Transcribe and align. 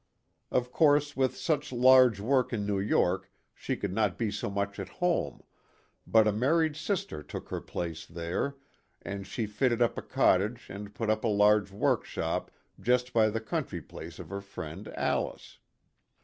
Of 0.49 0.71
course 0.71 1.15
with 1.15 1.37
such 1.37 1.71
large 1.71 2.19
work 2.19 2.51
in 2.51 2.65
New 2.65 2.79
York 2.79 3.31
she 3.53 3.77
could 3.77 3.93
not 3.93 4.17
be 4.17 4.31
so 4.31 4.49
much 4.49 4.79
at 4.79 4.89
home, 4.97 5.43
but 6.07 6.27
a 6.27 6.31
mar 6.31 6.57
ried 6.57 6.75
sister 6.75 7.21
took 7.21 7.49
her 7.49 7.61
place 7.61 8.07
there, 8.07 8.55
and 9.03 9.27
she 9.27 9.45
fitted 9.45 9.79
up 9.79 9.99
a 9.99 10.01
cottage 10.01 10.65
and 10.71 10.95
put 10.95 11.11
up 11.11 11.23
a 11.23 11.27
large" 11.27 11.69
workshop" 11.71 12.49
just 12.81 13.13
by 13.13 13.29
the 13.29 13.39
country 13.41 13.79
place 13.79 14.17
of 14.17 14.29
her 14.29 14.41
friend 14.41 14.87
Alice. 14.97 15.59